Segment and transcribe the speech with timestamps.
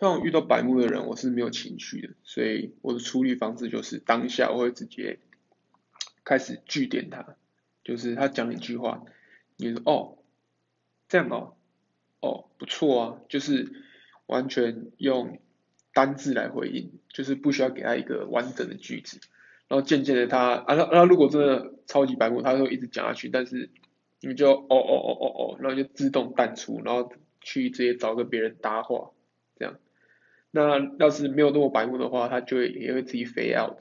[0.00, 5.18] 通常遇到白目的人，我是没有情绪的，所以我的处理方式就是当下我会直接
[6.24, 7.36] 开始句点他，
[7.84, 9.04] 就是他讲一句话，
[9.58, 10.16] 你说哦，
[11.06, 11.54] 这样哦，
[12.20, 13.70] 哦不错啊，就是
[14.24, 15.38] 完全用
[15.92, 19.20] 单字来回应，就是不需要给他一个完整的句子，
[19.68, 23.68] 然后渐渐的他啊他他如果真的超级白目，他会一直讲下去，但是
[24.22, 27.12] 你就哦哦哦哦哦，然后就自动淡出，然后
[27.42, 29.10] 去直接找个别人搭话，
[29.58, 29.76] 这样。
[30.50, 33.78] 那要是没有那么白目的话，它就会也会自己 fade out。